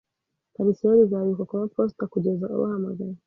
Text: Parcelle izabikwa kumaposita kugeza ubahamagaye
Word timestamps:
Parcelle 0.55 1.01
izabikwa 1.03 1.43
kumaposita 1.49 2.03
kugeza 2.13 2.45
ubahamagaye 2.55 3.15